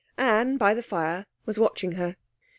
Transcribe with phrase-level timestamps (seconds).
[0.17, 2.15] Anne, by the fire, was watching her.